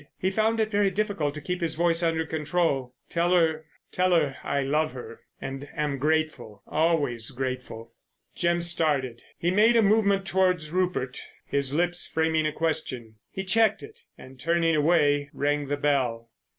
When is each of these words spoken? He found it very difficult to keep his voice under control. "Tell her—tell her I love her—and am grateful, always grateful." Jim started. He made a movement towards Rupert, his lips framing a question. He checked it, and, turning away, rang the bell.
He 0.17 0.31
found 0.31 0.59
it 0.59 0.71
very 0.71 0.89
difficult 0.89 1.35
to 1.35 1.41
keep 1.41 1.61
his 1.61 1.75
voice 1.75 2.01
under 2.01 2.25
control. 2.25 2.95
"Tell 3.07 3.33
her—tell 3.35 4.13
her 4.15 4.35
I 4.43 4.61
love 4.63 4.93
her—and 4.93 5.67
am 5.75 5.99
grateful, 5.99 6.63
always 6.65 7.29
grateful." 7.29 7.93
Jim 8.33 8.61
started. 8.61 9.23
He 9.37 9.51
made 9.51 9.75
a 9.75 9.83
movement 9.83 10.25
towards 10.25 10.71
Rupert, 10.71 11.21
his 11.45 11.71
lips 11.71 12.07
framing 12.07 12.47
a 12.47 12.51
question. 12.51 13.17
He 13.29 13.43
checked 13.43 13.83
it, 13.83 13.99
and, 14.17 14.39
turning 14.39 14.75
away, 14.75 15.29
rang 15.33 15.67
the 15.67 15.77
bell. 15.77 16.31